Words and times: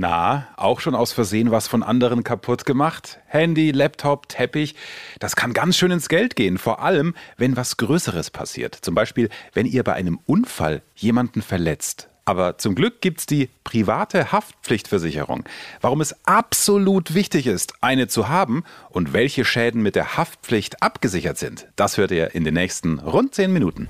Na, 0.00 0.46
auch 0.56 0.78
schon 0.78 0.94
aus 0.94 1.12
Versehen 1.12 1.50
was 1.50 1.66
von 1.66 1.82
anderen 1.82 2.22
kaputt 2.22 2.64
gemacht? 2.64 3.18
Handy, 3.26 3.72
Laptop, 3.72 4.28
Teppich, 4.28 4.76
das 5.18 5.34
kann 5.34 5.52
ganz 5.52 5.76
schön 5.76 5.90
ins 5.90 6.08
Geld 6.08 6.36
gehen, 6.36 6.56
vor 6.56 6.80
allem 6.80 7.16
wenn 7.36 7.56
was 7.56 7.78
Größeres 7.78 8.30
passiert. 8.30 8.76
Zum 8.76 8.94
Beispiel, 8.94 9.28
wenn 9.54 9.66
ihr 9.66 9.82
bei 9.82 9.94
einem 9.94 10.20
Unfall 10.24 10.82
jemanden 10.94 11.42
verletzt. 11.42 12.08
Aber 12.26 12.58
zum 12.58 12.76
Glück 12.76 13.00
gibt's 13.00 13.26
die 13.26 13.50
private 13.64 14.30
Haftpflichtversicherung. 14.30 15.42
Warum 15.80 16.00
es 16.00 16.14
absolut 16.26 17.14
wichtig 17.14 17.48
ist, 17.48 17.72
eine 17.80 18.06
zu 18.06 18.28
haben 18.28 18.62
und 18.90 19.12
welche 19.12 19.44
Schäden 19.44 19.82
mit 19.82 19.96
der 19.96 20.16
Haftpflicht 20.16 20.80
abgesichert 20.80 21.38
sind, 21.38 21.66
das 21.74 21.96
hört 21.96 22.12
ihr 22.12 22.36
in 22.36 22.44
den 22.44 22.54
nächsten 22.54 23.00
rund 23.00 23.34
zehn 23.34 23.52
Minuten. 23.52 23.88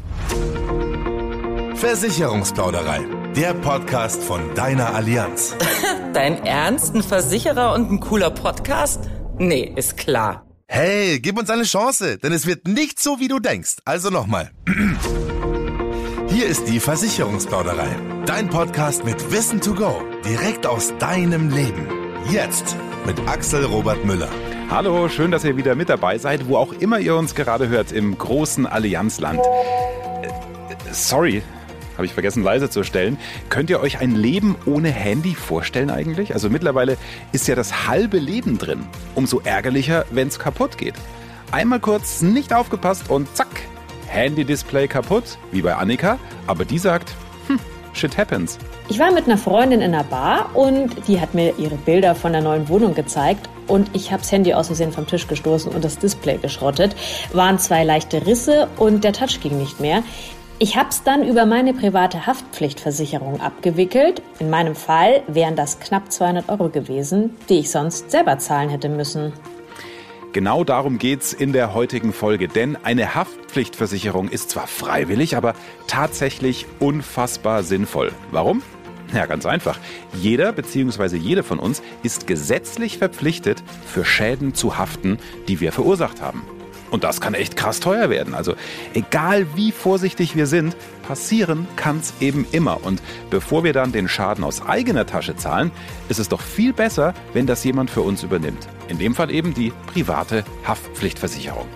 Versicherungsplauderei, 1.78 3.06
der 3.36 3.54
Podcast 3.54 4.20
von 4.20 4.52
deiner 4.56 4.96
Allianz. 4.96 5.54
Dein 6.12 6.44
Ernst? 6.44 6.94
Ein 6.94 7.02
Versicherer 7.02 7.74
und 7.74 7.90
ein 7.90 8.00
cooler 8.00 8.30
Podcast? 8.30 9.10
Nee, 9.36 9.72
ist 9.76 9.98
klar. 9.98 10.46
Hey, 10.66 11.20
gib 11.20 11.38
uns 11.38 11.50
eine 11.50 11.64
Chance, 11.64 12.18
denn 12.18 12.32
es 12.32 12.46
wird 12.46 12.66
nicht 12.66 12.98
so, 12.98 13.20
wie 13.20 13.28
du 13.28 13.38
denkst. 13.38 13.76
Also 13.84 14.08
nochmal. 14.08 14.50
Hier 16.28 16.46
ist 16.46 16.66
die 16.68 16.80
Versicherungsplauderei. 16.80 17.88
Dein 18.24 18.48
Podcast 18.48 19.04
mit 19.04 19.30
Wissen 19.30 19.60
to 19.60 19.74
go. 19.74 20.02
Direkt 20.24 20.66
aus 20.66 20.94
deinem 20.98 21.50
Leben. 21.50 21.86
Jetzt 22.30 22.76
mit 23.06 23.18
Axel 23.28 23.64
Robert 23.66 24.04
Müller. 24.04 24.30
Hallo, 24.70 25.08
schön, 25.08 25.30
dass 25.30 25.44
ihr 25.44 25.56
wieder 25.56 25.74
mit 25.74 25.88
dabei 25.88 26.18
seid, 26.18 26.48
wo 26.48 26.56
auch 26.56 26.72
immer 26.72 26.98
ihr 26.98 27.16
uns 27.16 27.34
gerade 27.34 27.68
hört, 27.68 27.92
im 27.92 28.16
großen 28.16 28.66
Allianzland. 28.66 29.40
Äh, 30.22 30.28
sorry, 30.92 31.42
habe 31.98 32.06
ich 32.06 32.14
vergessen 32.14 32.44
leise 32.44 32.70
zu 32.70 32.84
stellen. 32.84 33.18
Könnt 33.48 33.70
ihr 33.70 33.80
euch 33.80 34.00
ein 34.00 34.14
Leben 34.14 34.56
ohne 34.66 34.88
Handy 34.88 35.34
vorstellen 35.34 35.90
eigentlich? 35.90 36.32
Also 36.32 36.48
mittlerweile 36.48 36.96
ist 37.32 37.48
ja 37.48 37.56
das 37.56 37.88
halbe 37.88 38.18
Leben 38.18 38.56
drin. 38.56 38.86
Umso 39.16 39.40
ärgerlicher, 39.40 40.06
wenn 40.10 40.28
es 40.28 40.38
kaputt 40.38 40.78
geht. 40.78 40.94
Einmal 41.50 41.80
kurz 41.80 42.22
nicht 42.22 42.52
aufgepasst 42.52 43.10
und 43.10 43.34
zack, 43.36 43.48
Handy-Display 44.06 44.86
kaputt, 44.86 45.38
wie 45.50 45.60
bei 45.60 45.74
Annika, 45.74 46.18
aber 46.46 46.64
die 46.64 46.78
sagt, 46.78 47.12
hm, 47.48 47.58
shit 47.92 48.16
happens. 48.16 48.58
Ich 48.88 48.98
war 48.98 49.10
mit 49.10 49.26
einer 49.26 49.36
Freundin 49.36 49.80
in 49.80 49.92
einer 49.92 50.04
Bar 50.04 50.50
und 50.54 51.08
die 51.08 51.20
hat 51.20 51.34
mir 51.34 51.58
ihre 51.58 51.76
Bilder 51.76 52.14
von 52.14 52.32
der 52.32 52.42
neuen 52.42 52.68
Wohnung 52.68 52.94
gezeigt 52.94 53.48
und 53.66 53.90
ich 53.92 54.12
habe 54.12 54.22
das 54.22 54.30
Handy 54.30 54.54
aus 54.54 54.68
Versehen 54.68 54.92
vom 54.92 55.06
Tisch 55.06 55.26
gestoßen 55.26 55.72
und 55.72 55.84
das 55.84 55.98
Display 55.98 56.38
geschrottet. 56.38 56.94
Waren 57.32 57.58
zwei 57.58 57.82
leichte 57.82 58.24
Risse 58.24 58.68
und 58.78 59.04
der 59.04 59.12
Touch 59.12 59.40
ging 59.40 59.58
nicht 59.58 59.80
mehr. 59.80 60.02
Ich 60.60 60.76
habe 60.76 60.88
es 60.88 61.04
dann 61.04 61.22
über 61.22 61.46
meine 61.46 61.72
private 61.72 62.26
Haftpflichtversicherung 62.26 63.40
abgewickelt. 63.40 64.22
In 64.40 64.50
meinem 64.50 64.74
Fall 64.74 65.22
wären 65.28 65.54
das 65.54 65.78
knapp 65.78 66.10
200 66.10 66.48
Euro 66.48 66.68
gewesen, 66.68 67.36
die 67.48 67.60
ich 67.60 67.70
sonst 67.70 68.10
selber 68.10 68.38
zahlen 68.38 68.68
hätte 68.68 68.88
müssen. 68.88 69.32
Genau 70.32 70.64
darum 70.64 70.98
geht's 70.98 71.32
in 71.32 71.52
der 71.52 71.74
heutigen 71.74 72.12
Folge, 72.12 72.48
denn 72.48 72.76
eine 72.82 73.14
Haftpflichtversicherung 73.14 74.28
ist 74.28 74.50
zwar 74.50 74.66
freiwillig, 74.66 75.36
aber 75.36 75.54
tatsächlich 75.86 76.66
unfassbar 76.80 77.62
sinnvoll. 77.62 78.10
Warum? 78.32 78.62
Ja, 79.14 79.26
ganz 79.26 79.46
einfach. 79.46 79.78
Jeder 80.12 80.52
bzw. 80.52 81.16
jede 81.16 81.44
von 81.44 81.60
uns 81.60 81.82
ist 82.02 82.26
gesetzlich 82.26 82.98
verpflichtet, 82.98 83.62
für 83.86 84.04
Schäden 84.04 84.54
zu 84.54 84.76
haften, 84.76 85.18
die 85.46 85.60
wir 85.60 85.70
verursacht 85.70 86.20
haben. 86.20 86.42
Und 86.90 87.04
das 87.04 87.20
kann 87.20 87.34
echt 87.34 87.56
krass 87.56 87.80
teuer 87.80 88.10
werden. 88.10 88.34
Also 88.34 88.54
egal 88.94 89.46
wie 89.54 89.72
vorsichtig 89.72 90.36
wir 90.36 90.46
sind, 90.46 90.76
passieren 91.06 91.66
kann 91.76 91.98
es 91.98 92.12
eben 92.20 92.46
immer. 92.52 92.84
Und 92.84 93.02
bevor 93.30 93.64
wir 93.64 93.72
dann 93.72 93.92
den 93.92 94.08
Schaden 94.08 94.44
aus 94.44 94.64
eigener 94.64 95.06
Tasche 95.06 95.36
zahlen, 95.36 95.70
ist 96.08 96.18
es 96.18 96.28
doch 96.28 96.40
viel 96.40 96.72
besser, 96.72 97.14
wenn 97.32 97.46
das 97.46 97.64
jemand 97.64 97.90
für 97.90 98.02
uns 98.02 98.22
übernimmt. 98.22 98.68
In 98.88 98.98
dem 98.98 99.14
Fall 99.14 99.30
eben 99.30 99.54
die 99.54 99.72
private 99.92 100.44
Haftpflichtversicherung. 100.66 101.66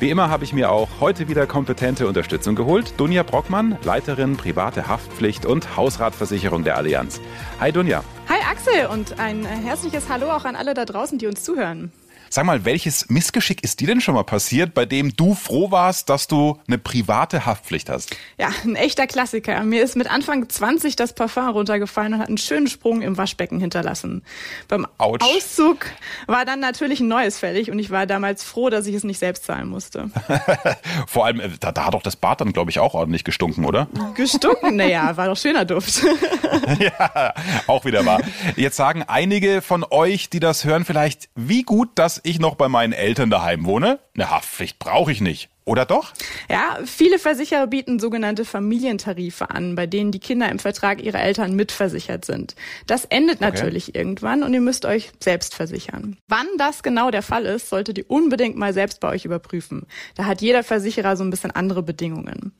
Wie 0.00 0.10
immer 0.10 0.30
habe 0.30 0.44
ich 0.44 0.52
mir 0.52 0.70
auch 0.70 0.88
heute 1.00 1.28
wieder 1.28 1.46
kompetente 1.46 2.06
Unterstützung 2.06 2.54
geholt. 2.54 2.94
Dunja 2.96 3.22
Brockmann, 3.22 3.78
Leiterin 3.84 4.36
private 4.36 4.88
Haftpflicht 4.88 5.46
und 5.46 5.76
Hausratversicherung 5.76 6.64
der 6.64 6.76
Allianz. 6.76 7.20
Hi 7.60 7.72
Dunja. 7.72 8.02
Hi 8.28 8.38
Axel 8.50 8.86
und 8.86 9.18
ein 9.18 9.44
herzliches 9.44 10.08
Hallo 10.08 10.30
auch 10.30 10.44
an 10.44 10.56
alle 10.56 10.74
da 10.74 10.84
draußen, 10.84 11.18
die 11.18 11.26
uns 11.26 11.42
zuhören. 11.44 11.92
Sag 12.30 12.44
mal, 12.44 12.64
welches 12.64 13.08
Missgeschick 13.08 13.62
ist 13.62 13.80
dir 13.80 13.86
denn 13.86 14.00
schon 14.00 14.14
mal 14.14 14.24
passiert, 14.24 14.74
bei 14.74 14.86
dem 14.86 15.16
du 15.16 15.34
froh 15.34 15.70
warst, 15.70 16.08
dass 16.08 16.26
du 16.26 16.58
eine 16.66 16.78
private 16.78 17.46
Haftpflicht 17.46 17.88
hast? 17.88 18.16
Ja, 18.38 18.50
ein 18.64 18.76
echter 18.76 19.06
Klassiker. 19.06 19.62
Mir 19.62 19.82
ist 19.82 19.96
mit 19.96 20.10
Anfang 20.10 20.48
20 20.48 20.96
das 20.96 21.12
Parfum 21.12 21.48
runtergefallen 21.48 22.14
und 22.14 22.20
hat 22.20 22.28
einen 22.28 22.38
schönen 22.38 22.66
Sprung 22.66 23.02
im 23.02 23.16
Waschbecken 23.16 23.60
hinterlassen. 23.60 24.22
Beim 24.68 24.86
Autsch. 24.98 25.24
Auszug 25.24 25.86
war 26.26 26.44
dann 26.44 26.60
natürlich 26.60 27.00
ein 27.00 27.08
neues 27.08 27.38
fällig 27.38 27.70
und 27.70 27.78
ich 27.78 27.90
war 27.90 28.06
damals 28.06 28.42
froh, 28.42 28.70
dass 28.70 28.86
ich 28.86 28.94
es 28.94 29.04
nicht 29.04 29.18
selbst 29.18 29.44
zahlen 29.44 29.68
musste. 29.68 30.10
Vor 31.06 31.26
allem, 31.26 31.40
äh, 31.40 31.50
da, 31.60 31.72
da 31.72 31.86
hat 31.86 31.94
doch 31.94 32.02
das 32.02 32.16
Bad 32.16 32.40
dann, 32.40 32.52
glaube 32.52 32.70
ich, 32.70 32.78
auch 32.78 32.94
ordentlich 32.94 33.24
gestunken, 33.24 33.64
oder? 33.64 33.88
Gestunken? 34.14 34.76
Naja, 34.76 35.16
war 35.16 35.26
doch 35.26 35.36
schöner 35.36 35.64
Duft. 35.64 36.02
ja, 36.80 37.34
auch 37.66 37.84
wieder 37.84 38.04
wahr. 38.04 38.20
Jetzt 38.56 38.76
sagen 38.76 39.02
einige 39.06 39.62
von 39.62 39.84
euch, 39.88 40.30
die 40.30 40.40
das 40.40 40.64
hören, 40.64 40.84
vielleicht, 40.84 41.28
wie 41.34 41.62
gut, 41.62 41.90
dass 42.16 42.24
ich 42.24 42.38
noch 42.38 42.54
bei 42.54 42.68
meinen 42.68 42.94
Eltern 42.94 43.28
daheim 43.28 43.66
wohne? 43.66 43.98
Eine 44.14 44.30
Haftpflicht 44.30 44.78
brauche 44.78 45.12
ich 45.12 45.20
nicht. 45.20 45.50
Oder 45.68 45.84
doch? 45.84 46.12
Ja, 46.48 46.78
viele 46.84 47.18
Versicherer 47.18 47.66
bieten 47.66 47.98
sogenannte 47.98 48.44
Familientarife 48.44 49.50
an, 49.50 49.74
bei 49.74 49.88
denen 49.88 50.12
die 50.12 50.20
Kinder 50.20 50.48
im 50.48 50.60
Vertrag 50.60 51.02
ihrer 51.02 51.20
Eltern 51.20 51.56
mitversichert 51.56 52.24
sind. 52.24 52.54
Das 52.86 53.04
endet 53.04 53.38
okay. 53.38 53.46
natürlich 53.46 53.96
irgendwann 53.96 54.44
und 54.44 54.54
ihr 54.54 54.60
müsst 54.60 54.84
euch 54.84 55.10
selbst 55.18 55.56
versichern. 55.56 56.18
Wann 56.28 56.46
das 56.56 56.84
genau 56.84 57.10
der 57.10 57.22
Fall 57.22 57.46
ist, 57.46 57.68
solltet 57.68 57.98
ihr 57.98 58.08
unbedingt 58.08 58.56
mal 58.56 58.72
selbst 58.72 59.00
bei 59.00 59.08
euch 59.08 59.24
überprüfen. 59.24 59.86
Da 60.14 60.26
hat 60.26 60.40
jeder 60.40 60.62
Versicherer 60.62 61.16
so 61.16 61.24
ein 61.24 61.30
bisschen 61.30 61.50
andere 61.50 61.82
Bedingungen. 61.82 62.52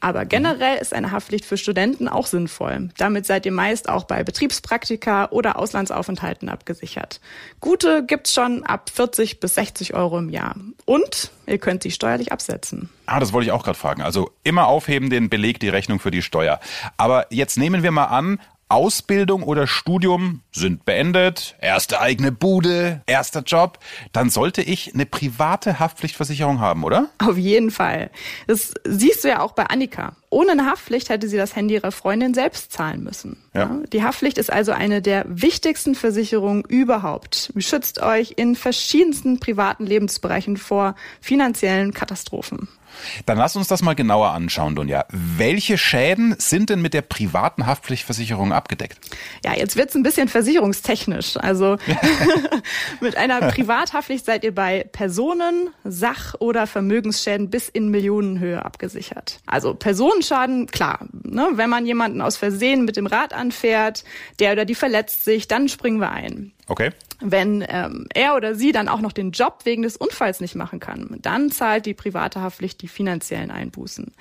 Aber 0.00 0.24
generell 0.24 0.78
ist 0.78 0.92
eine 0.92 1.12
Haftpflicht 1.12 1.44
für 1.44 1.56
Studenten 1.56 2.08
auch 2.08 2.26
sinnvoll. 2.26 2.88
Damit 2.98 3.24
seid 3.26 3.46
ihr 3.46 3.52
meist 3.52 3.88
auch 3.88 4.02
bei 4.02 4.24
Betriebspraktika 4.24 5.28
oder 5.30 5.60
Auslandsaufenthalten 5.60 6.48
abgesichert. 6.48 7.20
Gute 7.60 8.04
gibt's 8.04 8.34
schon 8.34 8.64
ab 8.64 8.90
40 8.92 9.38
bis 9.38 9.54
60 9.54 9.94
Euro 9.94 10.18
im 10.18 10.28
Jahr. 10.28 10.56
Und 10.84 11.30
ihr 11.46 11.58
könnt 11.58 11.84
sie 11.84 11.92
steuerlich 11.92 12.32
absetzen. 12.48 12.88
Ah, 13.06 13.20
das 13.20 13.32
wollte 13.32 13.46
ich 13.46 13.52
auch 13.52 13.64
gerade 13.64 13.78
fragen. 13.78 14.02
Also 14.02 14.30
immer 14.44 14.66
aufheben 14.66 15.10
den 15.10 15.28
Beleg, 15.28 15.60
die 15.60 15.68
Rechnung 15.68 16.00
für 16.00 16.10
die 16.10 16.22
Steuer. 16.22 16.60
Aber 16.96 17.26
jetzt 17.30 17.58
nehmen 17.58 17.82
wir 17.82 17.90
mal 17.90 18.06
an, 18.06 18.40
Ausbildung 18.68 19.42
oder 19.42 19.66
Studium 19.66 20.42
sind 20.52 20.84
beendet, 20.84 21.56
erste 21.60 22.00
eigene 22.00 22.32
Bude, 22.32 23.02
erster 23.06 23.40
Job, 23.40 23.78
dann 24.12 24.28
sollte 24.30 24.62
ich 24.62 24.94
eine 24.94 25.06
private 25.06 25.78
Haftpflichtversicherung 25.78 26.60
haben, 26.60 26.84
oder? 26.84 27.08
Auf 27.18 27.38
jeden 27.38 27.70
Fall. 27.70 28.10
Das 28.46 28.74
siehst 28.84 29.24
du 29.24 29.28
ja 29.28 29.40
auch 29.40 29.52
bei 29.52 29.64
Annika. 29.64 30.16
Ohne 30.30 30.52
eine 30.52 30.66
Haftpflicht 30.66 31.08
hätte 31.08 31.28
sie 31.28 31.38
das 31.38 31.56
Handy 31.56 31.74
ihrer 31.74 31.92
Freundin 31.92 32.34
selbst 32.34 32.72
zahlen 32.72 33.02
müssen. 33.02 33.38
Ja. 33.54 33.78
Die 33.92 34.02
Haftpflicht 34.02 34.36
ist 34.36 34.52
also 34.52 34.72
eine 34.72 35.00
der 35.00 35.24
wichtigsten 35.28 35.94
Versicherungen 35.94 36.62
überhaupt. 36.64 37.52
Schützt 37.56 38.02
euch 38.02 38.34
in 38.36 38.54
verschiedensten 38.54 39.40
privaten 39.40 39.86
Lebensbereichen 39.86 40.58
vor 40.58 40.94
finanziellen 41.20 41.94
Katastrophen. 41.94 42.68
Dann 43.26 43.38
lass 43.38 43.56
uns 43.56 43.68
das 43.68 43.82
mal 43.82 43.94
genauer 43.94 44.30
anschauen, 44.30 44.74
Dunja. 44.74 45.04
Welche 45.10 45.78
Schäden 45.78 46.34
sind 46.38 46.70
denn 46.70 46.82
mit 46.82 46.94
der 46.94 47.02
privaten 47.02 47.66
Haftpflichtversicherung 47.66 48.52
abgedeckt? 48.52 48.98
Ja, 49.44 49.54
jetzt 49.54 49.76
wird's 49.76 49.94
ein 49.94 50.02
bisschen 50.02 50.28
versicherungstechnisch. 50.28 51.36
Also 51.36 51.76
mit 53.00 53.16
einer 53.16 53.40
Privathaftpflicht 53.50 54.24
seid 54.24 54.44
ihr 54.44 54.54
bei 54.54 54.84
Personen, 54.90 55.70
Sach- 55.84 56.34
oder 56.38 56.66
Vermögensschäden 56.66 57.50
bis 57.50 57.68
in 57.68 57.88
Millionenhöhe 57.88 58.64
abgesichert. 58.64 59.40
Also 59.46 59.74
Personenschaden, 59.74 60.66
klar. 60.66 61.06
Ne? 61.12 61.48
Wenn 61.52 61.70
man 61.70 61.86
jemanden 61.86 62.20
aus 62.20 62.36
Versehen 62.36 62.84
mit 62.84 62.96
dem 62.96 63.06
Rad 63.06 63.32
anfährt, 63.32 64.04
der 64.38 64.52
oder 64.52 64.64
die 64.64 64.74
verletzt 64.74 65.24
sich, 65.24 65.48
dann 65.48 65.68
springen 65.68 66.00
wir 66.00 66.10
ein. 66.10 66.52
Okay. 66.66 66.90
Wenn 67.20 67.64
ähm, 67.68 68.06
er 68.14 68.36
oder 68.36 68.54
sie 68.54 68.72
dann 68.72 68.88
auch 68.88 69.00
noch 69.00 69.12
den 69.12 69.32
Job 69.32 69.60
wegen 69.64 69.82
des 69.82 69.96
Unfalls 69.96 70.40
nicht 70.40 70.54
machen 70.54 70.78
kann, 70.78 71.18
dann 71.20 71.50
zahlt 71.50 71.86
die 71.86 71.94
private 71.94 72.40
Haftpflicht 72.40 72.80
die 72.80 72.88
finanziellen 72.88 73.50
Einbußen. 73.50 74.12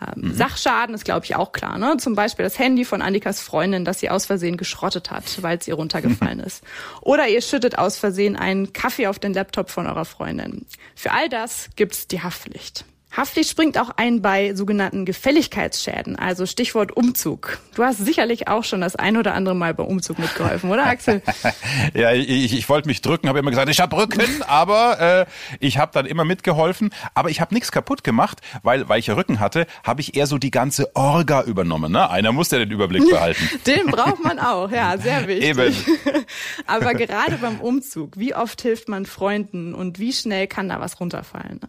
Ähm, 0.00 0.28
mhm. 0.28 0.34
Sachschaden 0.34 0.94
ist, 0.94 1.04
glaube 1.04 1.24
ich, 1.24 1.36
auch 1.36 1.52
klar. 1.52 1.78
Ne? 1.78 1.96
Zum 1.98 2.14
Beispiel 2.14 2.44
das 2.44 2.58
Handy 2.58 2.84
von 2.84 3.00
Annikas 3.00 3.40
Freundin, 3.40 3.86
das 3.86 4.00
sie 4.00 4.10
aus 4.10 4.26
Versehen 4.26 4.58
geschrottet 4.58 5.10
hat, 5.10 5.42
weil 5.42 5.56
es 5.56 5.66
ihr 5.66 5.74
runtergefallen 5.74 6.40
ist. 6.46 6.62
Oder 7.00 7.28
ihr 7.28 7.40
schüttet 7.40 7.78
aus 7.78 7.96
Versehen 7.96 8.36
einen 8.36 8.72
Kaffee 8.74 9.06
auf 9.06 9.18
den 9.18 9.32
Laptop 9.32 9.70
von 9.70 9.86
eurer 9.86 10.04
Freundin. 10.04 10.66
Für 10.94 11.12
all 11.12 11.30
das 11.30 11.70
gibt's 11.76 12.06
die 12.06 12.22
Haftpflicht. 12.22 12.84
Haftpflicht 13.16 13.50
springt 13.50 13.78
auch 13.78 13.90
ein 13.96 14.20
bei 14.20 14.54
sogenannten 14.54 15.06
Gefälligkeitsschäden, 15.06 16.16
also 16.16 16.44
Stichwort 16.44 16.96
Umzug. 16.96 17.58
Du 17.74 17.82
hast 17.82 17.98
sicherlich 17.98 18.48
auch 18.48 18.64
schon 18.64 18.82
das 18.82 18.94
ein 18.96 19.16
oder 19.16 19.34
andere 19.34 19.54
Mal 19.54 19.72
beim 19.72 19.86
Umzug 19.86 20.18
mitgeholfen, 20.18 20.70
oder 20.70 20.86
Axel? 20.86 21.22
ja, 21.94 22.12
ich, 22.12 22.52
ich 22.52 22.68
wollte 22.68 22.88
mich 22.88 23.00
drücken, 23.00 23.28
habe 23.28 23.38
immer 23.38 23.50
gesagt, 23.50 23.70
ich 23.70 23.80
habe 23.80 23.96
Rücken, 23.96 24.20
aber 24.46 25.00
äh, 25.00 25.26
ich 25.60 25.78
habe 25.78 25.92
dann 25.94 26.04
immer 26.06 26.24
mitgeholfen. 26.24 26.90
Aber 27.14 27.30
ich 27.30 27.40
habe 27.40 27.54
nichts 27.54 27.72
kaputt 27.72 28.04
gemacht, 28.04 28.40
weil, 28.62 28.88
weil 28.88 28.98
ich 28.98 29.06
ja 29.06 29.14
Rücken 29.14 29.40
hatte, 29.40 29.66
habe 29.82 30.00
ich 30.00 30.16
eher 30.16 30.26
so 30.26 30.38
die 30.38 30.50
ganze 30.50 30.94
Orga 30.94 31.42
übernommen. 31.42 31.92
Ne? 31.92 32.10
Einer 32.10 32.32
muss 32.32 32.50
ja 32.50 32.58
den 32.58 32.70
Überblick 32.70 33.08
behalten. 33.08 33.48
den 33.66 33.86
braucht 33.86 34.22
man 34.22 34.38
auch, 34.38 34.70
ja, 34.70 34.98
sehr 34.98 35.26
wichtig. 35.26 35.48
Eben. 35.48 35.74
aber 36.66 36.94
gerade 36.94 37.36
beim 37.38 37.60
Umzug, 37.60 38.18
wie 38.18 38.34
oft 38.34 38.60
hilft 38.60 38.88
man 38.88 39.06
Freunden 39.06 39.74
und 39.74 39.98
wie 39.98 40.12
schnell 40.12 40.46
kann 40.46 40.68
da 40.68 40.80
was 40.80 41.00
runterfallen? 41.00 41.60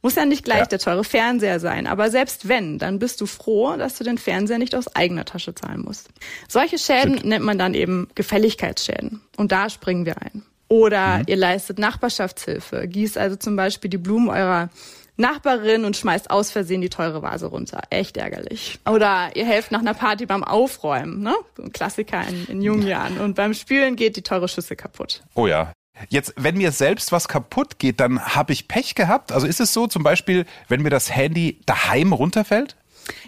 Muss 0.00 0.14
ja 0.14 0.24
nicht 0.24 0.44
gleich 0.44 0.60
ja. 0.60 0.66
der 0.66 0.78
teure 0.94 1.04
Fernseher 1.04 1.60
sein, 1.60 1.86
aber 1.86 2.10
selbst 2.10 2.48
wenn, 2.48 2.78
dann 2.78 2.98
bist 2.98 3.20
du 3.20 3.26
froh, 3.26 3.76
dass 3.76 3.98
du 3.98 4.04
den 4.04 4.18
Fernseher 4.18 4.58
nicht 4.58 4.74
aus 4.74 4.94
eigener 4.94 5.24
Tasche 5.24 5.54
zahlen 5.54 5.82
musst. 5.82 6.08
Solche 6.48 6.78
Schäden 6.78 7.14
Stimmt. 7.14 7.24
nennt 7.24 7.44
man 7.44 7.58
dann 7.58 7.74
eben 7.74 8.08
Gefälligkeitsschäden. 8.14 9.20
Und 9.36 9.52
da 9.52 9.68
springen 9.70 10.06
wir 10.06 10.22
ein. 10.22 10.42
Oder 10.68 11.18
mhm. 11.18 11.24
ihr 11.26 11.36
leistet 11.36 11.78
Nachbarschaftshilfe, 11.78 12.86
gießt 12.86 13.18
also 13.18 13.36
zum 13.36 13.56
Beispiel 13.56 13.90
die 13.90 13.98
Blumen 13.98 14.28
eurer 14.28 14.70
Nachbarin 15.16 15.84
und 15.84 15.96
schmeißt 15.96 16.30
aus 16.30 16.50
Versehen 16.50 16.80
die 16.80 16.88
teure 16.88 17.22
Vase 17.22 17.46
runter. 17.46 17.82
Echt 17.90 18.16
ärgerlich. 18.16 18.80
Oder 18.88 19.30
ihr 19.34 19.44
helft 19.44 19.70
nach 19.70 19.80
einer 19.80 19.94
Party 19.94 20.26
beim 20.26 20.42
Aufräumen, 20.42 21.22
ne? 21.22 21.34
So 21.56 21.62
ein 21.62 21.72
Klassiker 21.72 22.26
in, 22.26 22.46
in 22.46 22.62
jungen 22.62 22.86
Jahren. 22.86 23.18
Und 23.18 23.34
beim 23.34 23.54
Spülen 23.54 23.94
geht 23.94 24.16
die 24.16 24.22
teure 24.22 24.48
Schüssel 24.48 24.76
kaputt. 24.76 25.22
Oh 25.34 25.46
ja. 25.46 25.72
Jetzt, 26.08 26.34
wenn 26.36 26.56
mir 26.56 26.72
selbst 26.72 27.12
was 27.12 27.28
kaputt 27.28 27.78
geht, 27.78 28.00
dann 28.00 28.20
habe 28.20 28.52
ich 28.52 28.68
Pech 28.68 28.94
gehabt. 28.94 29.32
Also 29.32 29.46
ist 29.46 29.60
es 29.60 29.72
so, 29.72 29.86
zum 29.86 30.02
Beispiel, 30.02 30.44
wenn 30.68 30.82
mir 30.82 30.90
das 30.90 31.14
Handy 31.14 31.60
daheim 31.66 32.12
runterfällt? 32.12 32.76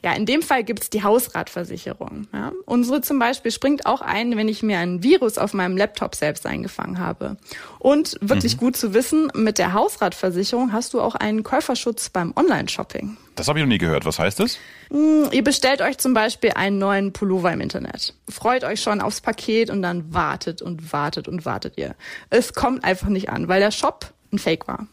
Ja, 0.03 0.13
in 0.13 0.27
dem 0.27 0.43
Fall 0.43 0.65
gibt's 0.65 0.91
die 0.91 1.03
Hausratversicherung. 1.03 2.27
Ja. 2.33 2.53
Unsere 2.65 3.03
zum 3.03 3.19
Beispiel 3.19 3.51
springt 3.51 3.87
auch 3.87 4.01
ein, 4.01 4.37
wenn 4.37 4.49
ich 4.49 4.63
mir 4.63 4.79
ein 4.79 5.03
Virus 5.03 5.39
auf 5.39 5.53
meinem 5.53 5.77
Laptop 5.77 6.15
selbst 6.15 6.47
eingefangen 6.47 6.99
habe. 6.99 7.37
Und 7.79 8.17
wirklich 8.21 8.57
mhm. 8.57 8.61
gut 8.61 8.77
zu 8.77 8.95
wissen, 8.95 9.31
mit 9.35 9.59
der 9.59 9.73
Hausratversicherung 9.73 10.73
hast 10.73 10.95
du 10.95 11.01
auch 11.01 11.15
einen 11.15 11.43
Käuferschutz 11.43 12.09
beim 12.09 12.33
Online-Shopping. 12.37 13.17
Das 13.37 13.49
habe 13.49 13.59
ich 13.59 13.65
noch 13.65 13.69
nie 13.69 13.79
gehört. 13.79 14.05
Was 14.05 14.19
heißt 14.19 14.41
das? 14.41 14.59
Hm, 14.91 15.29
ihr 15.31 15.45
bestellt 15.45 15.83
euch 15.83 15.99
zum 15.99 16.15
Beispiel 16.15 16.53
einen 16.55 16.79
neuen 16.79 17.13
Pullover 17.13 17.53
im 17.53 17.61
Internet. 17.61 18.15
Freut 18.29 18.65
euch 18.65 18.81
schon 18.83 19.01
aufs 19.01 19.21
Paket 19.21 19.71
und 19.71 19.83
dann 19.83 20.13
wartet 20.13 20.63
und 20.63 20.93
wartet 20.93 21.29
und 21.29 21.45
wartet 21.45 21.75
ihr. 21.77 21.95
Es 22.31 22.55
kommt 22.55 22.85
einfach 22.85 23.09
nicht 23.09 23.29
an, 23.29 23.49
weil 23.49 23.61
der 23.61 23.71
Shop 23.71 24.13
ein 24.33 24.39
Fake 24.39 24.67
war 24.67 24.87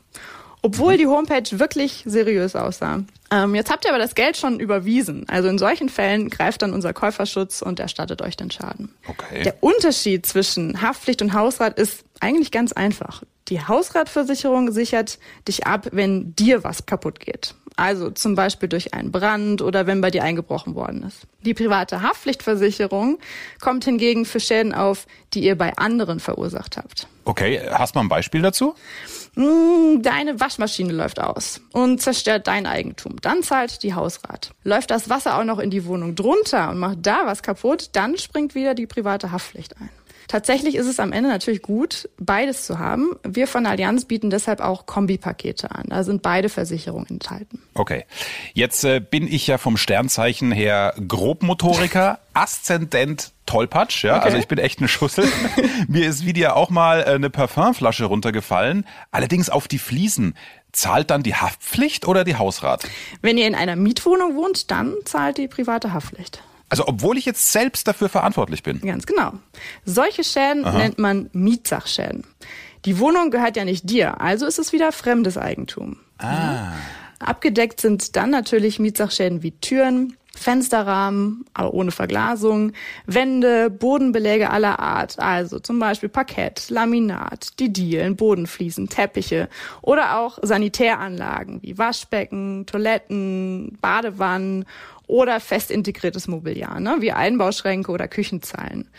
obwohl 0.63 0.98
die 0.98 1.07
Homepage 1.07 1.60
wirklich 1.60 2.04
seriös 2.06 2.56
aussah. 2.56 3.04
Ähm, 3.31 3.54
jetzt 3.54 3.69
habt 3.69 3.84
ihr 3.84 3.92
aber 3.92 4.00
das 4.00 4.16
Geld 4.16 4.38
schon 4.38 4.62
überwiesen. 4.62 5.28
Also 5.28 5.50
in 5.50 5.57
solchen 5.57 5.90
Fällen 5.90 6.30
greift 6.30 6.62
dann 6.62 6.74
unser 6.74 6.94
Käuferschutz 6.94 7.62
und 7.62 7.81
erstattet 7.81 8.22
euch 8.22 8.38
den 8.38 8.50
Schaden. 8.50 8.95
Okay. 9.06 9.44
Der 9.44 9.62
Unterschied 9.62 10.25
zwischen 10.25 10.81
Haftpflicht 10.81 11.22
und 11.22 11.34
Hausrat 11.34 11.78
ist 11.78 12.06
eigentlich 12.22 12.51
ganz 12.51 12.72
einfach. 12.72 13.24
Die 13.54 13.62
Hausratversicherung 13.62 14.72
sichert 14.72 15.20
dich 15.48 15.68
ab, 15.68 15.90
wenn 15.92 16.36
dir 16.36 16.64
was 16.64 16.88
kaputt 16.88 17.20
geht. 17.20 17.54
Also 17.76 18.10
zum 18.10 18.34
Beispiel 18.34 18.68
durch 18.68 18.96
einen 18.96 19.12
Brand 19.12 19.62
oder 19.62 19.86
wenn 19.86 20.02
bei 20.02 20.10
dir 20.10 20.24
eingebrochen 20.24 20.74
worden 20.74 21.04
ist. 21.04 21.28
Die 21.42 21.54
private 21.54 22.02
Haftpflichtversicherung 22.02 23.20
kommt 23.62 23.86
hingegen 23.86 24.26
für 24.26 24.40
Schäden 24.40 24.74
auf, 24.74 25.06
die 25.36 25.44
ihr 25.44 25.56
bei 25.56 25.78
anderen 25.78 26.20
verursacht 26.20 26.78
habt. 26.78 27.08
Okay, 27.26 27.62
hast 27.70 27.94
du 27.94 28.00
mal 28.00 28.06
ein 28.06 28.10
Beispiel 28.10 28.42
dazu? 28.42 28.74
Hm, 29.36 30.02
deine 30.02 30.40
Waschmaschine 30.40 30.92
läuft 30.92 31.22
aus 31.22 31.62
und 31.74 32.02
zerstört 32.02 32.48
dein 32.48 32.66
Eigentum. 32.66 33.22
Dann 33.22 33.44
zahlt 33.44 33.84
die 33.84 33.94
Hausrat. 33.94 34.50
Läuft 34.64 34.90
das 34.90 35.10
Wasser 35.10 35.38
auch 35.38 35.44
noch 35.44 35.60
in 35.60 35.70
die 35.70 35.86
Wohnung 35.86 36.16
drunter 36.16 36.72
und 36.72 36.80
macht 36.80 36.98
da 37.04 37.22
was 37.26 37.44
kaputt, 37.44 37.92
dann 37.94 38.18
springt 38.18 38.56
wieder 38.56 38.74
die 38.74 38.88
private 38.88 39.32
Haftpflicht 39.32 39.80
ein. 39.80 39.90
Tatsächlich 40.28 40.75
ist 40.75 40.88
es 40.88 41.00
am 41.00 41.12
Ende 41.12 41.30
natürlich 41.30 41.62
gut, 41.62 42.10
beides 42.18 42.66
zu 42.66 42.80
haben. 42.80 43.12
Wir 43.24 43.48
von 43.48 43.66
Allianz 43.66 44.06
bieten 44.06 44.30
deshalb 44.30 44.62
auch 44.62 44.86
Kombipakete 44.86 45.72
an. 45.72 45.86
Da 45.88 46.04
sind 46.04 46.22
beide 46.22 46.50
Versicherungen 46.50 47.08
enthalten. 47.10 47.62
Okay. 47.74 48.06
Jetzt 48.54 48.84
äh, 48.84 49.00
bin 49.00 49.28
ich 49.28 49.48
ja 49.48 49.58
vom 49.58 49.78
Sternzeichen 49.78 50.52
her 50.52 50.94
Grobmotoriker, 51.08 52.20
Aszendent 52.34 53.31
Tollpatsch, 53.46 54.04
ja. 54.04 54.18
Okay. 54.18 54.25
Also 54.25 54.38
ich 54.38 54.48
bin 54.48 54.58
echt 54.58 54.80
eine 54.80 54.88
Schussel. 54.88 55.28
Mir 55.88 56.08
ist 56.08 56.26
wie 56.26 56.34
dir 56.34 56.56
auch 56.56 56.69
mal 56.69 57.02
äh, 57.02 57.06
eine 57.06 57.30
Parfümflasche 57.30 58.06
runtergefallen, 58.06 58.86
allerdings 59.12 59.50
auf 59.50 59.68
die 59.68 59.80
Fliesen. 59.80 60.36
Zahlt 60.72 61.12
dann 61.12 61.22
die 61.22 61.36
Haftpflicht 61.36 62.08
oder 62.08 62.24
die 62.24 62.36
Hausrat? 62.36 62.88
Wenn 63.22 63.38
ihr 63.38 63.46
in 63.46 63.54
einer 63.54 63.76
Mietwohnung 63.76 64.36
wohnt, 64.36 64.72
dann 64.72 64.96
zahlt 65.06 65.38
die 65.38 65.48
private 65.48 65.94
Haftpflicht. 65.94 66.42
Also 66.74 66.88
obwohl 66.88 67.20
ich 67.20 67.25
jetzt 67.25 67.52
selbst 67.52 67.88
dafür 67.88 68.10
verantwortlich 68.10 68.64
bin. 68.64 68.81
Ganz 68.81 69.06
genau. 69.06 69.34
Solche 69.86 70.24
Schäden 70.24 70.66
Aha. 70.66 70.75
nennt 70.75 70.98
man 70.98 71.30
Mietsachschäden. 71.31 72.24
Die 72.86 72.98
Wohnung 72.98 73.30
gehört 73.30 73.58
ja 73.58 73.64
nicht 73.64 73.88
dir, 73.88 74.20
also 74.20 74.48
ist 74.48 74.58
es 74.58 74.74
wieder 74.74 74.92
fremdes 74.92 75.38
Eigentum. 75.38 75.98
Ah. 76.18 76.72
Abgedeckt 77.20 77.80
sind 77.80 78.16
dann 78.16 78.31
natürlich 78.31 78.80
Mietsachschäden 78.80 79.44
wie 79.44 79.52
Türen, 79.52 80.18
Fensterrahmen, 80.36 81.46
aber 81.54 81.75
ohne 81.75 81.92
Verglasung, 81.92 82.72
Wände, 83.06 83.69
Bodenbeläge 83.69 84.50
aller 84.50 84.80
Art, 84.80 85.19
also 85.19 85.60
zum 85.60 85.78
Beispiel 85.78 86.10
Parkett, 86.10 86.72
Laminat, 86.72 87.60
die 87.60 87.72
Dielen, 87.72 88.16
Bodenfliesen, 88.16 88.90
Teppiche 88.90 89.48
oder 89.84 90.18
auch 90.18 90.40
Sanitäranlagen 90.42 91.62
wie 91.62 91.78
Waschbecken, 91.78 92.66
Toiletten, 92.66 93.78
Badewannen 93.80 94.66
oder 95.13 95.39
fest 95.39 95.69
integriertes 95.69 96.27
Mobiliar, 96.27 96.80
ne, 96.80 96.98
wie 97.00 97.12
Einbauschränke 97.12 97.92
oder 97.92 98.07
Küchenzeilen. 98.07 98.89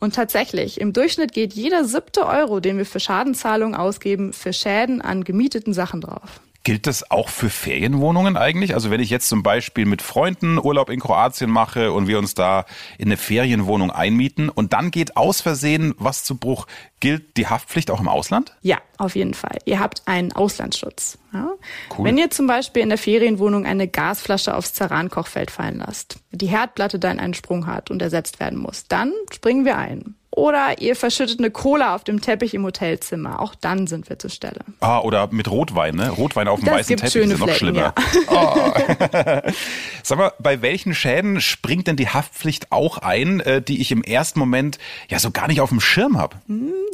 Und 0.00 0.16
tatsächlich, 0.16 0.80
im 0.80 0.92
Durchschnitt 0.92 1.32
geht 1.32 1.52
jeder 1.52 1.84
siebte 1.84 2.26
Euro, 2.26 2.58
den 2.58 2.76
wir 2.76 2.86
für 2.86 2.98
Schadenzahlungen 2.98 3.76
ausgeben, 3.76 4.32
für 4.32 4.52
Schäden 4.52 5.00
an 5.00 5.22
gemieteten 5.22 5.72
Sachen 5.72 6.00
drauf. 6.00 6.40
Gilt 6.62 6.86
das 6.86 7.10
auch 7.10 7.30
für 7.30 7.48
Ferienwohnungen 7.48 8.36
eigentlich? 8.36 8.74
Also 8.74 8.90
wenn 8.90 9.00
ich 9.00 9.08
jetzt 9.08 9.28
zum 9.28 9.42
Beispiel 9.42 9.86
mit 9.86 10.02
Freunden 10.02 10.58
Urlaub 10.58 10.90
in 10.90 11.00
Kroatien 11.00 11.48
mache 11.48 11.90
und 11.90 12.06
wir 12.06 12.18
uns 12.18 12.34
da 12.34 12.66
in 12.98 13.08
eine 13.08 13.16
Ferienwohnung 13.16 13.90
einmieten 13.90 14.50
und 14.50 14.74
dann 14.74 14.90
geht 14.90 15.16
aus 15.16 15.40
Versehen 15.40 15.94
was 15.96 16.22
zu 16.22 16.36
Bruch, 16.36 16.66
gilt 17.00 17.38
die 17.38 17.46
Haftpflicht 17.46 17.90
auch 17.90 18.00
im 18.00 18.08
Ausland? 18.08 18.54
Ja, 18.60 18.76
auf 18.98 19.16
jeden 19.16 19.32
Fall. 19.32 19.56
Ihr 19.64 19.80
habt 19.80 20.02
einen 20.04 20.32
Auslandsschutz. 20.32 21.16
Ja? 21.32 21.48
Cool. 21.96 22.04
Wenn 22.04 22.18
ihr 22.18 22.30
zum 22.30 22.46
Beispiel 22.46 22.82
in 22.82 22.90
der 22.90 22.98
Ferienwohnung 22.98 23.64
eine 23.64 23.88
Gasflasche 23.88 24.54
aufs 24.54 24.74
Ceran-Kochfeld 24.74 25.50
fallen 25.50 25.78
lasst, 25.78 26.18
die 26.30 26.48
Herdplatte 26.48 26.98
dann 26.98 27.18
einen 27.18 27.32
Sprung 27.32 27.66
hat 27.66 27.90
und 27.90 28.02
ersetzt 28.02 28.38
werden 28.38 28.58
muss, 28.58 28.86
dann 28.86 29.12
springen 29.30 29.64
wir 29.64 29.78
ein. 29.78 30.14
Oder 30.32 30.80
ihr 30.80 30.94
verschüttet 30.94 31.40
eine 31.40 31.50
Cola 31.50 31.94
auf 31.94 32.04
dem 32.04 32.20
Teppich 32.20 32.54
im 32.54 32.64
Hotelzimmer. 32.64 33.40
Auch 33.40 33.56
dann 33.56 33.88
sind 33.88 34.08
wir 34.08 34.18
zur 34.18 34.30
Stelle. 34.30 34.60
Ah, 34.78 35.00
oder 35.00 35.28
mit 35.32 35.50
Rotwein, 35.50 35.96
ne? 35.96 36.08
Rotwein 36.10 36.46
auf 36.46 36.60
dem 36.60 36.66
das 36.66 36.74
weißen 36.76 36.96
Teppich 36.98 37.16
ist 37.16 37.30
noch 37.30 37.48
Flecken, 37.48 37.58
schlimmer. 37.58 37.94
Ja. 38.30 39.44
Oh. 39.46 39.50
Sag 40.04 40.18
mal, 40.18 40.32
bei 40.38 40.62
welchen 40.62 40.94
Schäden 40.94 41.40
springt 41.40 41.88
denn 41.88 41.96
die 41.96 42.08
Haftpflicht 42.08 42.70
auch 42.70 42.98
ein, 42.98 43.40
äh, 43.40 43.60
die 43.60 43.80
ich 43.80 43.90
im 43.90 44.04
ersten 44.04 44.38
Moment 44.38 44.78
ja 45.08 45.18
so 45.18 45.32
gar 45.32 45.48
nicht 45.48 45.60
auf 45.60 45.70
dem 45.70 45.80
Schirm 45.80 46.16
habe? 46.16 46.36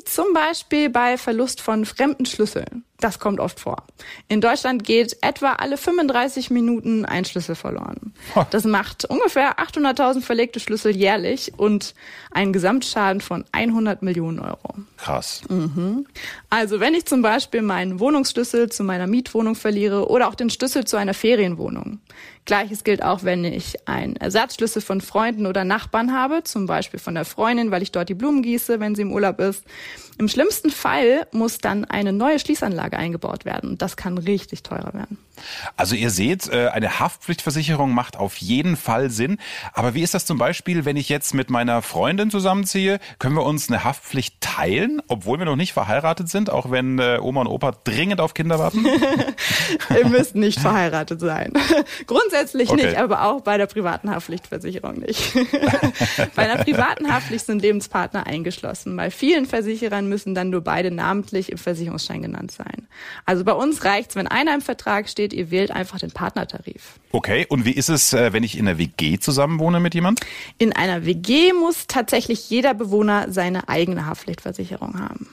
Zum 0.06 0.32
Beispiel 0.32 0.88
bei 0.88 1.18
Verlust 1.18 1.60
von 1.60 1.84
fremden 1.84 2.26
Schlüsseln. 2.26 2.84
Das 3.00 3.18
kommt 3.18 3.40
oft 3.40 3.60
vor. 3.60 3.84
In 4.28 4.40
Deutschland 4.40 4.84
geht 4.84 5.18
etwa 5.20 5.54
alle 5.54 5.76
35 5.76 6.48
Minuten 6.50 7.04
ein 7.04 7.24
Schlüssel 7.24 7.56
verloren. 7.56 8.14
Das 8.50 8.64
macht 8.64 9.04
ungefähr 9.04 9.58
800.000 9.58 10.22
verlegte 10.22 10.60
Schlüssel 10.60 10.96
jährlich 10.96 11.52
und 11.56 11.94
einen 12.30 12.52
Gesamtschaden 12.52 13.20
von 13.20 13.44
100 13.50 14.02
Millionen 14.02 14.38
Euro. 14.38 14.76
Krass. 14.96 15.42
Mhm. 15.50 16.06
Also 16.50 16.80
wenn 16.80 16.94
ich 16.94 17.04
zum 17.04 17.20
Beispiel 17.20 17.62
meinen 17.62 18.00
Wohnungsschlüssel 18.00 18.70
zu 18.70 18.84
meiner 18.84 19.08
Mietwohnung 19.08 19.56
verliere 19.56 20.08
oder 20.08 20.28
auch 20.28 20.36
den 20.36 20.50
Schlüssel 20.50 20.84
zu 20.84 20.96
einer 20.96 21.14
Ferienwohnung. 21.14 22.00
Gleiches 22.46 22.84
gilt 22.84 23.02
auch, 23.02 23.24
wenn 23.24 23.44
ich 23.44 23.88
einen 23.88 24.16
Ersatzschlüssel 24.16 24.80
von 24.80 25.00
Freunden 25.00 25.46
oder 25.46 25.64
Nachbarn 25.64 26.12
habe, 26.12 26.44
zum 26.44 26.66
Beispiel 26.66 27.00
von 27.00 27.14
der 27.14 27.24
Freundin, 27.24 27.70
weil 27.72 27.82
ich 27.82 27.92
dort 27.92 28.08
die 28.08 28.14
Blumen 28.14 28.42
gieße, 28.42 28.80
wenn 28.80 28.94
sie 28.94 29.02
im 29.02 29.12
Urlaub 29.12 29.40
ist. 29.40 29.64
Im 30.18 30.28
schlimmsten 30.28 30.70
Fall 30.70 31.26
muss 31.32 31.58
dann 31.58 31.84
eine 31.84 32.12
neue 32.12 32.38
Schließanlage 32.38 32.96
eingebaut 32.96 33.44
werden 33.44 33.70
und 33.70 33.82
das 33.82 33.96
kann 33.96 34.18
richtig 34.18 34.62
teurer 34.62 34.94
werden. 34.94 35.18
Also 35.76 35.94
ihr 35.94 36.10
seht, 36.10 36.48
äh, 36.48 36.68
eine 36.68 36.98
Haftpflichtversicherung 36.98 37.92
macht 37.92 38.16
auf 38.16 38.36
jeden 38.38 38.76
Fall 38.76 39.10
Sinn. 39.10 39.38
Aber 39.72 39.94
wie 39.94 40.02
ist 40.02 40.14
das 40.14 40.24
zum 40.24 40.38
Beispiel, 40.38 40.84
wenn 40.84 40.96
ich 40.96 41.08
jetzt 41.08 41.34
mit 41.34 41.50
meiner 41.50 41.82
Freundin 41.82 42.30
zusammenziehe? 42.30 42.98
Können 43.18 43.36
wir 43.36 43.44
uns 43.44 43.68
eine 43.68 43.84
Haftpflicht 43.84 44.40
teilen, 44.40 45.02
obwohl 45.08 45.38
wir 45.38 45.44
noch 45.44 45.56
nicht 45.56 45.72
verheiratet 45.72 46.28
sind, 46.28 46.50
auch 46.50 46.70
wenn 46.70 46.98
äh, 46.98 47.18
Oma 47.20 47.42
und 47.42 47.48
Opa 47.48 47.72
dringend 47.84 48.20
auf 48.20 48.34
Kinder 48.34 48.58
warten? 48.58 48.86
ihr 49.90 50.08
müsst 50.08 50.34
nicht 50.34 50.60
verheiratet 50.60 51.20
sein. 51.20 51.52
Grundsätzlich 52.06 52.70
okay. 52.70 52.86
nicht, 52.86 52.98
aber 52.98 53.24
auch 53.24 53.42
bei 53.42 53.58
der 53.58 53.66
privaten 53.66 54.10
Haftpflichtversicherung 54.10 55.00
nicht. 55.00 55.34
bei 56.34 56.50
einer 56.50 56.62
privaten 56.62 57.12
Haftpflicht 57.12 57.46
sind 57.46 57.62
Lebenspartner 57.62 58.26
eingeschlossen. 58.26 58.96
Bei 58.96 59.10
vielen 59.10 59.46
Versicherern 59.46 60.05
müssen 60.08 60.34
dann 60.34 60.50
nur 60.50 60.60
beide 60.60 60.90
namentlich 60.90 61.50
im 61.50 61.58
Versicherungsschein 61.58 62.22
genannt 62.22 62.52
sein. 62.52 62.86
Also 63.24 63.44
bei 63.44 63.52
uns 63.52 63.84
reicht's, 63.84 64.16
wenn 64.16 64.26
einer 64.26 64.54
im 64.54 64.60
Vertrag 64.60 65.08
steht. 65.08 65.32
Ihr 65.32 65.50
wählt 65.50 65.70
einfach 65.70 65.98
den 65.98 66.10
Partnertarif. 66.10 66.98
Okay, 67.12 67.46
und 67.48 67.64
wie 67.64 67.72
ist 67.72 67.88
es, 67.88 68.12
äh, 68.12 68.32
wenn 68.32 68.42
ich 68.42 68.58
in 68.58 68.66
einer 68.66 68.78
WG 68.78 69.18
zusammenwohne 69.18 69.80
mit 69.80 69.94
jemand? 69.94 70.20
In 70.58 70.72
einer 70.72 71.04
WG 71.04 71.52
muss 71.52 71.86
tatsächlich 71.86 72.50
jeder 72.50 72.74
Bewohner 72.74 73.26
seine 73.30 73.68
eigene 73.68 74.06
Haftpflichtversicherung 74.06 74.98
haben. 74.98 75.28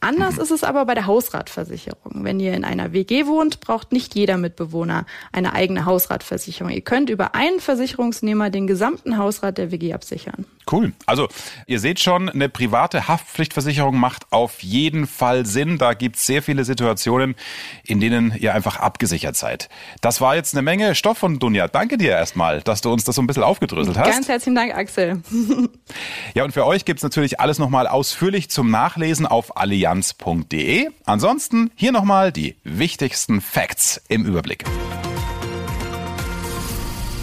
Anders 0.00 0.38
ist 0.38 0.50
es 0.50 0.62
aber 0.62 0.84
bei 0.84 0.94
der 0.94 1.06
Hausratversicherung. 1.06 2.24
Wenn 2.24 2.38
ihr 2.38 2.54
in 2.54 2.64
einer 2.64 2.92
WG 2.92 3.26
wohnt, 3.26 3.60
braucht 3.60 3.92
nicht 3.92 4.14
jeder 4.14 4.36
Mitbewohner 4.36 5.06
eine 5.32 5.54
eigene 5.54 5.86
Hausratversicherung. 5.86 6.70
Ihr 6.70 6.82
könnt 6.82 7.10
über 7.10 7.34
einen 7.34 7.60
Versicherungsnehmer 7.60 8.50
den 8.50 8.66
gesamten 8.66 9.16
Hausrat 9.16 9.58
der 9.58 9.72
WG 9.72 9.94
absichern. 9.94 10.44
Cool. 10.70 10.92
Also 11.06 11.28
ihr 11.68 11.78
seht 11.78 12.00
schon, 12.00 12.28
eine 12.28 12.48
private 12.48 13.06
Haftpflichtversicherung 13.06 13.96
macht 13.96 14.32
auf 14.32 14.62
jeden 14.64 15.06
Fall 15.06 15.46
Sinn. 15.46 15.78
Da 15.78 15.94
gibt 15.94 16.16
es 16.16 16.26
sehr 16.26 16.42
viele 16.42 16.64
Situationen, 16.64 17.36
in 17.84 18.00
denen 18.00 18.34
ihr 18.36 18.52
einfach 18.52 18.78
abgesichert 18.78 19.36
seid. 19.36 19.68
Das 20.00 20.20
war 20.20 20.34
jetzt 20.34 20.54
eine 20.54 20.62
Menge 20.62 20.96
Stoff 20.96 21.18
von 21.18 21.38
Dunja. 21.38 21.68
Danke 21.68 21.98
dir 21.98 22.10
erstmal, 22.10 22.62
dass 22.62 22.80
du 22.80 22.92
uns 22.92 23.04
das 23.04 23.14
so 23.14 23.22
ein 23.22 23.28
bisschen 23.28 23.44
aufgedröselt 23.44 23.96
hast. 23.96 24.10
Ganz 24.10 24.28
herzlichen 24.28 24.56
Dank, 24.56 24.74
Axel. 24.74 25.22
ja, 26.34 26.42
und 26.42 26.52
für 26.52 26.66
euch 26.66 26.84
gibt 26.84 26.98
es 26.98 27.04
natürlich 27.04 27.38
alles 27.38 27.60
nochmal 27.60 27.86
ausführlich 27.86 28.50
zum 28.50 28.68
Nachlesen 28.68 29.24
auf 29.24 29.56
allianz.de. 29.56 30.88
Ansonsten 31.04 31.70
hier 31.76 31.92
nochmal 31.92 32.32
die 32.32 32.56
wichtigsten 32.64 33.40
Facts 33.40 34.02
im 34.08 34.24
Überblick. 34.24 34.64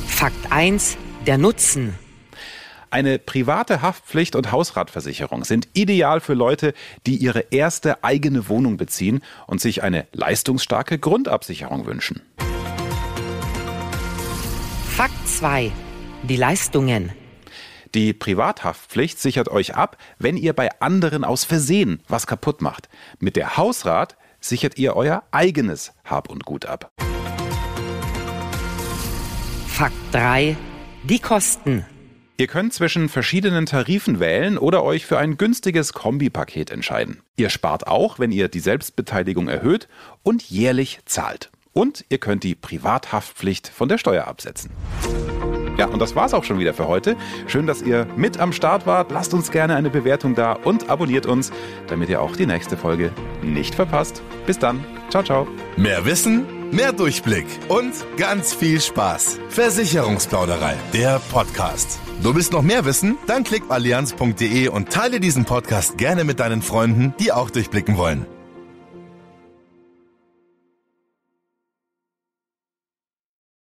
Fakt 0.08 0.50
1. 0.50 0.98
Der 1.26 1.38
Nutzen. 1.38 2.03
Eine 2.94 3.18
private 3.18 3.82
Haftpflicht 3.82 4.36
und 4.36 4.52
Hausratversicherung 4.52 5.46
sind 5.46 5.68
ideal 5.74 6.22
für 6.22 6.36
Leute, 6.36 6.76
die 7.08 7.16
ihre 7.16 7.40
erste 7.50 8.04
eigene 8.04 8.48
Wohnung 8.50 8.78
beziehen 8.78 9.24
und 9.48 9.60
sich 9.60 9.82
eine 9.82 10.06
leistungsstarke 10.12 11.00
Grundabsicherung 11.00 11.88
wünschen. 11.88 12.22
Fakt 14.96 15.28
2. 15.28 15.72
Die 16.22 16.36
Leistungen. 16.36 17.12
Die 17.96 18.14
Privathaftpflicht 18.14 19.18
sichert 19.18 19.50
euch 19.50 19.74
ab, 19.74 19.98
wenn 20.20 20.38
ihr 20.38 20.54
bei 20.54 20.70
anderen 20.80 21.24
aus 21.24 21.46
Versehen 21.46 22.00
was 22.08 22.28
kaputt 22.28 22.62
macht. 22.62 22.90
Mit 23.18 23.38
der 23.38 23.58
Hausrat 23.58 24.18
sichert 24.40 24.78
ihr 24.78 24.96
euer 24.96 25.24
eigenes 25.32 25.94
Hab 26.06 26.30
und 26.30 26.46
Gut 26.46 26.68
ab. 26.68 26.92
Fakt 29.68 29.96
3. 30.12 30.56
Die 31.06 31.18
Kosten. 31.18 31.88
Ihr 32.36 32.48
könnt 32.48 32.74
zwischen 32.74 33.10
verschiedenen 33.10 33.68
Tarifen 33.68 34.20
wählen 34.20 34.58
oder 34.58 34.84
euch 34.84 35.06
für 35.06 35.20
ein 35.20 35.38
günstiges 35.38 35.94
Kombipaket 35.94 36.72
entscheiden. 36.72 37.22
Ihr 37.38 37.52
spart 37.52 37.86
auch, 37.86 38.18
wenn 38.18 38.32
ihr 38.32 38.48
die 38.48 38.60
Selbstbeteiligung 38.60 39.48
erhöht 39.48 39.88
und 40.24 40.42
jährlich 40.50 41.00
zahlt. 41.06 41.52
Und 41.74 42.06
ihr 42.10 42.18
könnt 42.18 42.44
die 42.44 42.56
Privathaftpflicht 42.56 43.68
von 43.68 43.88
der 43.88 44.00
Steuer 44.00 44.28
absetzen. 44.28 44.72
Ja, 45.78 45.88
und 45.88 46.00
das 46.00 46.16
war's 46.16 46.34
auch 46.34 46.44
schon 46.44 46.60
wieder 46.60 46.74
für 46.74 46.88
heute. 46.88 47.16
Schön, 47.48 47.68
dass 47.68 47.82
ihr 47.82 48.08
mit 48.16 48.40
am 48.40 48.52
Start 48.52 48.86
wart. 48.86 49.12
Lasst 49.12 49.34
uns 49.34 49.52
gerne 49.52 49.76
eine 49.76 49.90
Bewertung 49.90 50.36
da 50.36 50.54
und 50.54 50.90
abonniert 50.90 51.26
uns, 51.26 51.52
damit 51.88 52.10
ihr 52.10 52.22
auch 52.22 52.36
die 52.36 52.46
nächste 52.46 52.78
Folge 52.78 53.12
nicht 53.42 53.76
verpasst. 53.76 54.22
Bis 54.46 54.58
dann. 54.58 54.84
Ciao, 55.10 55.24
ciao. 55.24 55.48
Mehr 55.78 56.06
Wissen, 56.06 56.46
mehr 56.72 56.94
Durchblick 56.94 57.46
und 57.70 57.94
ganz 58.18 58.54
viel 58.54 58.82
Spaß. 58.82 59.40
Versicherungsplauderei, 59.50 60.76
der 60.94 61.20
Podcast. 61.32 62.03
Du 62.22 62.36
willst 62.36 62.54
noch 62.54 62.62
mehr 62.62 62.86
wissen? 62.86 63.18
Dann 63.28 63.44
klick 63.44 63.64
allianz.de 63.70 64.68
und 64.70 64.90
teile 64.90 65.20
diesen 65.20 65.46
Podcast 65.46 65.98
gerne 65.98 66.24
mit 66.24 66.40
deinen 66.40 66.62
Freunden, 66.62 67.14
die 67.20 67.32
auch 67.32 67.50
durchblicken 67.50 67.98
wollen. 67.98 68.26